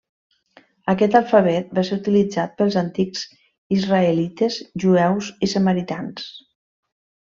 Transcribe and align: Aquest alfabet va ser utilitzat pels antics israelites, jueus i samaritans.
Aquest 0.93 1.17
alfabet 1.19 1.75
va 1.79 1.83
ser 1.89 1.97
utilitzat 2.01 2.55
pels 2.61 2.77
antics 2.81 3.27
israelites, 3.77 4.59
jueus 4.85 5.31
i 5.49 5.51
samaritans. 5.57 6.27